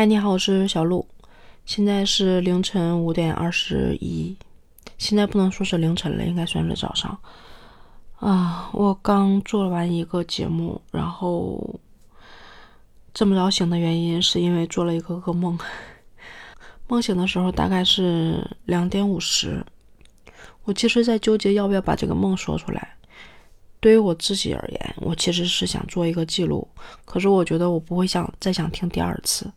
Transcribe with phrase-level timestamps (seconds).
[0.00, 1.06] 嗨，你好，我是小鹿。
[1.66, 4.34] 现在是凌晨五点二十一，
[4.96, 7.18] 现在不能说是凌晨了，应该算是早上。
[8.16, 11.78] 啊，我刚做完一个节目，然后
[13.12, 15.58] 这么早醒的原因是因为做了一个噩梦。
[16.88, 19.62] 梦醒的时候大概是两点五十，
[20.64, 22.96] 我其实在纠结要不要把这个梦说出来。
[23.80, 26.66] 对于我自己而言，我其实是想做一个记录，
[27.04, 29.52] 可是我觉得我不会想再想听第二次。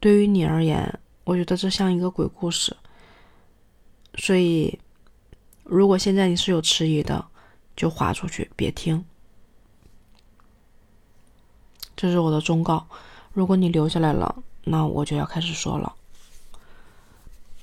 [0.00, 2.74] 对于你而言，我觉得这像一个鬼故事，
[4.14, 4.78] 所以
[5.62, 7.22] 如果现在你是有迟疑的，
[7.76, 9.04] 就划出去，别听。
[11.94, 12.86] 这是我的忠告。
[13.34, 15.94] 如果你留下来了，那我就要开始说了。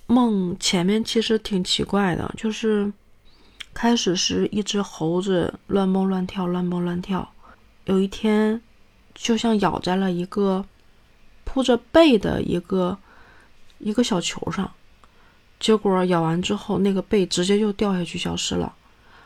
[0.06, 2.94] 梦前面其实挺奇怪的，就是
[3.74, 7.34] 开始是一只猴子乱蹦乱跳，乱蹦乱跳，
[7.86, 8.62] 有一天
[9.16, 10.64] 就像咬在了一个。
[11.50, 12.98] 铺着背的一个
[13.80, 14.70] 一个小球上，
[15.62, 18.76] 结果咬完之后，那个背直接就掉下去消失了，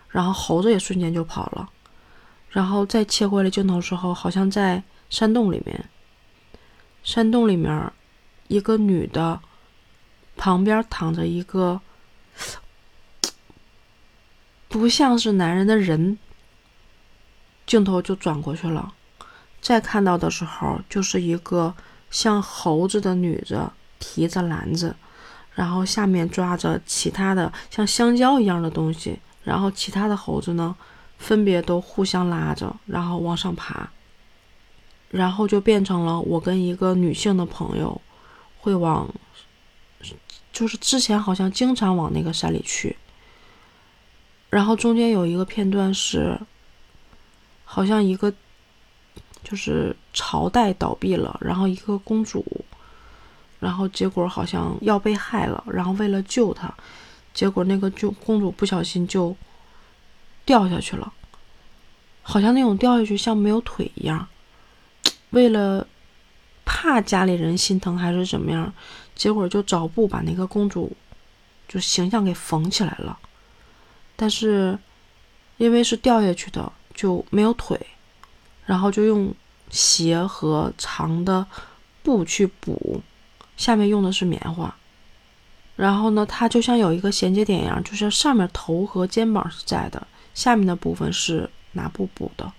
[0.08, 1.68] 然后猴子也瞬间就跑了，
[2.52, 5.90] 然后再切回来镜头时候，好像在山洞里面，
[7.04, 7.92] 山洞里面
[8.48, 9.42] 一个女的
[10.38, 11.82] 旁边躺着一个
[14.70, 16.20] 不像是男人的人，
[17.66, 18.94] 镜头就转过去了，
[19.60, 21.74] 再看到的时候就是一个。
[22.12, 24.94] 像猴子的女的提着篮子，
[25.56, 30.76] 然后下面抓着其他的像香蕉一样的东西，然后其他的猴子呢，
[31.18, 33.90] 分别都互相拉着，然后往上爬，
[35.10, 38.00] 然后就变成了我跟一个女性的朋友
[38.60, 39.10] 会往，
[40.52, 42.98] 就是之前好像经常往那个山里去，
[44.50, 46.38] 然后中间有一个片段是，
[47.64, 48.34] 好像一个。
[49.44, 52.46] 就是朝代倒闭了，然后一个公主，
[53.60, 56.74] 然后结果好像要被害了，然后为了救她，
[57.34, 59.36] 结果那个就公主不小心就
[60.46, 61.12] 掉下去了，
[62.22, 64.28] 好像那种掉下去像没有腿一样，
[65.32, 65.86] 为了
[66.64, 68.72] 怕家里人心疼还是怎么样，
[69.16, 70.96] 结果就找布把那个公主
[71.68, 73.18] 就形象给缝起来了，
[74.16, 74.78] 但是
[75.58, 77.80] 因为是掉下去的就没有腿。
[78.72, 79.36] 然后就用
[79.70, 81.46] 鞋和长的
[82.04, 83.02] 布去补，
[83.58, 84.74] 下面用的是棉花。
[85.76, 92.50] 然后呢，它就像有一个衔接点一样，就是上面头和肩膀是在的，下面的部分是拿布补的，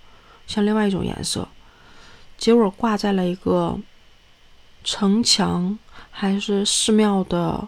[0.47, 1.49] 像另外一种颜色。
[2.37, 3.81] 结果挂在了一个
[4.84, 5.79] 城墙
[6.11, 7.67] 还是寺庙的，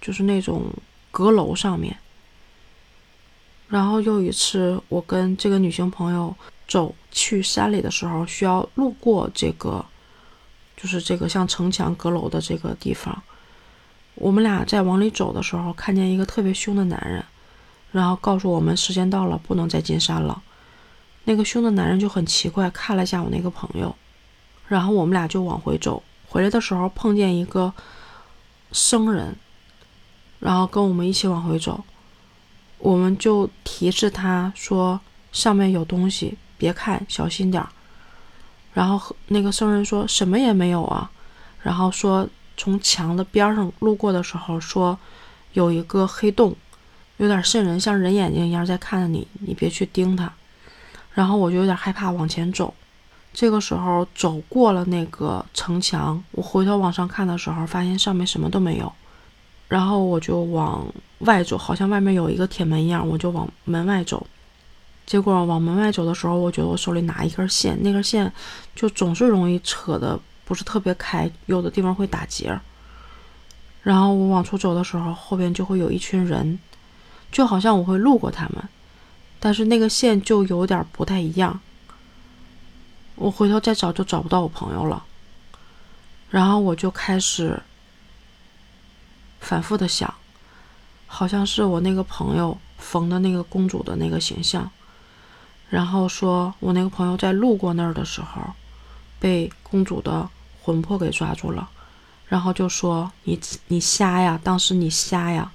[0.00, 0.72] 就是那种
[1.10, 1.98] 阁楼上面。
[3.68, 6.34] 然后又一次，我跟这个女性朋友。
[6.68, 9.84] 走去山里的时候，需要路过这个，
[10.76, 13.22] 就是这个像城墙阁楼的这个地方。
[14.16, 17.24] 我们俩在往里走的时候，看见一个特别凶的男人，
[17.92, 20.42] 然后告诉我们时间到了，不能再进山了。
[21.24, 23.94] 那个凶的男人就很奇怪，看了一下我那个朋友，
[24.68, 26.02] 然后我们俩就往回走。
[26.28, 27.72] 回来的时候碰见一个
[28.72, 29.36] 生人，
[30.40, 31.84] 然后跟我们一起往回走，
[32.78, 35.00] 我们就提示他说
[35.30, 36.36] 上面有东西。
[36.58, 37.68] 别看，小心点儿。
[38.72, 41.10] 然后和那个僧人说什么也没有啊。
[41.62, 44.98] 然后说从墙的边上路过的时候，说
[45.52, 46.54] 有一个黑洞，
[47.16, 50.32] 有点渗人，像人眼睛一样在看着你，你别去盯它。
[51.14, 52.74] 然后我就有点害怕，往前走。
[53.32, 58.92] 这个时候走过了那个城墙，我回头往上看的时候，发现上面什么都没有。
[59.68, 60.86] 然后我就往
[61.20, 64.26] 外走，好像外面有一个铁门一样，我就往门外走。
[65.06, 68.30] 结果往门外走的时候，我觉得我手里拿一根线，那根线
[68.74, 72.58] 就总是容易扯的不是特别开，有的地方会打结。
[73.82, 76.58] 然后我往出走的时候，后边就会有一群人，
[77.30, 78.68] 就好像我会路过他们，
[79.38, 81.60] 但是那个线就有点不太一样。
[83.14, 85.04] 我回头再找就找不到我朋友了，
[86.30, 87.62] 然后我就开始
[89.38, 90.12] 反复的想，
[91.06, 94.68] 好像是我那个朋友缝的那个公主的那个形象。
[95.68, 98.54] 然后说，我那个朋友在路过那儿的时候，
[99.18, 100.28] 被公主的
[100.62, 101.68] 魂魄给抓住了，
[102.28, 105.50] 然后就说：“你你瞎呀，当时你瞎呀。”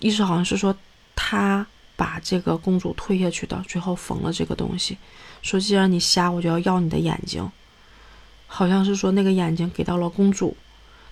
[0.00, 0.74] 意思好像是说
[1.14, 1.66] 他
[1.96, 4.98] 把这个公主推下去的，最后缝了这个东西。
[5.42, 7.48] 说既然你瞎，我就要要你的眼睛。
[8.46, 10.56] 好像是说那个眼睛给到了公主，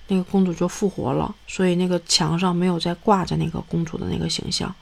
[0.09, 4.75] 那个公主就复活了，所以那个墙上没有再挂着那个公主的那个形象，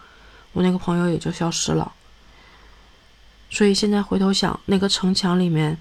[0.53, 1.93] 我那个朋友也就消失了。
[3.55, 5.79] 所以现在回头想，那个城墙里面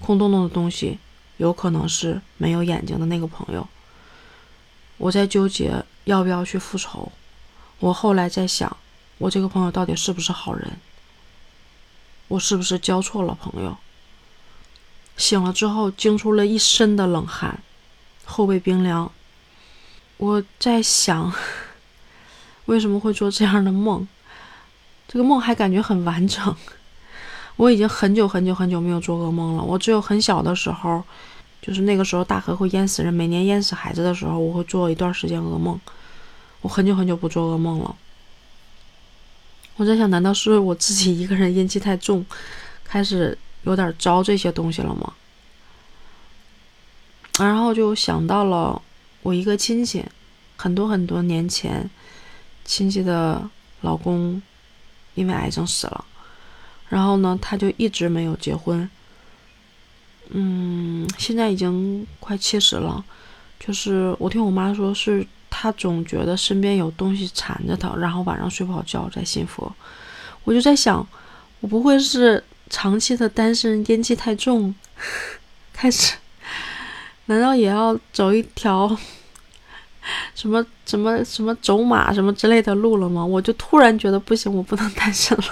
[0.00, 0.98] 空洞洞的东西，
[1.38, 3.66] 有可能是没有眼睛的那个朋友。
[4.98, 7.10] 我在纠结要不要去复仇。
[7.78, 8.76] 我后来在想，
[9.16, 10.78] 我这个朋友到底是不是好人？
[12.28, 13.74] 我是不是交错了朋友？
[15.16, 17.62] 醒了之后，惊出了一身的冷汗，
[18.26, 19.10] 后背冰凉。
[20.18, 21.32] 我在想，
[22.66, 24.06] 为什么会做这样的梦？
[25.08, 26.54] 这个梦还感觉很完整。
[27.56, 29.62] 我已经很久很久很久没有做噩梦了。
[29.62, 31.02] 我只有很小的时候。
[31.62, 35.78] 就是那个时候，大河会淹死人，每年淹死孩子的时候，我会做一段时间噩梦。
[36.62, 37.94] 我很久很久不做噩梦了。
[39.76, 42.24] 我在想，难道是我自己一个人阴气太重，
[42.82, 45.12] 开始有点招这些东西了吗？
[47.38, 48.80] 然后就想到了
[49.22, 50.02] 我一个亲戚，
[50.56, 51.90] 很多很多年前，
[52.64, 53.50] 亲戚的
[53.82, 54.40] 老公
[55.14, 56.06] 因为癌症死了，
[56.90, 58.88] 然后呢，他就一直没有结婚。
[60.32, 63.02] 嗯，现在已经快七十了，
[63.58, 69.74] 就是我听我妈说，是她总觉得身边有东西缠着她，然后晚上睡不好觉在信佛。
[70.44, 71.04] 我就在想，
[71.60, 74.74] 我不会是长期的单身，阴气太重，
[75.72, 76.14] 开始，
[77.26, 78.96] 难道也要走一条
[80.34, 83.24] 什么什么什么走马什么之类的路了吗？
[83.24, 85.44] 我就突然觉得不行，我不能单身了，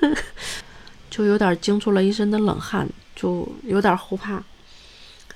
[1.10, 2.88] 就有点惊出了一身的冷汗。
[3.16, 4.42] 就有点后怕，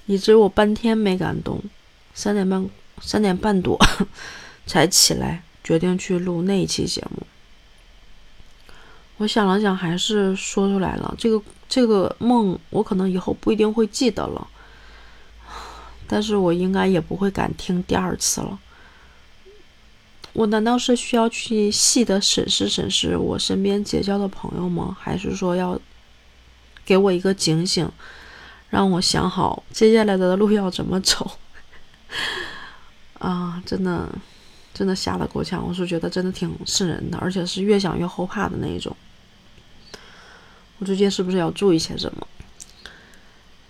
[0.04, 1.58] 以至于我半天没敢动，
[2.12, 2.68] 三点半
[3.00, 3.78] 三点半多
[4.68, 7.26] 才起来，决定去录那一期节目。
[9.16, 11.14] 我想了想，还是说出来了。
[11.16, 14.46] 这个这个梦，我可能以后不一定会记得了，
[16.06, 18.58] 但是我应该也不会敢听第二次了。
[20.32, 24.96] 我难道是需要去细的审视审视我身边结交的朋友吗？
[25.00, 25.78] 还是说要？
[26.82, 27.88] 给我一个警醒，
[28.68, 31.38] 让我想好接下来的路要怎么走。
[33.20, 34.08] 啊，真的，
[34.74, 35.64] 真的吓得够呛。
[35.64, 38.96] 我是觉得真的挺瘆人的，而且是越想越后怕的那一种。
[40.78, 42.26] 我最近是不是要注意些什么？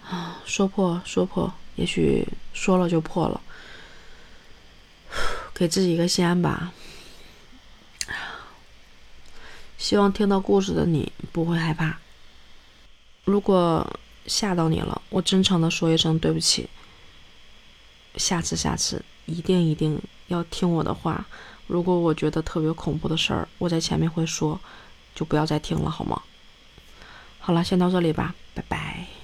[0.09, 3.39] 啊， 说破说破，也许说了就破了。
[5.61, 6.73] 给自己一个心安吧。
[9.77, 11.99] 希望听到故事的你不会害怕。
[13.27, 13.87] 如果
[14.25, 16.71] 吓到你了，我真诚的说一声对不起。
[18.17, 21.27] 下次，下次一定一定要听我的话。
[21.67, 24.59] 如果我觉得特别恐怖的事儿，我在前面会说，
[25.15, 26.23] 就不要再听了，好吗？
[27.39, 29.20] 好了，先到这里吧，拜拜。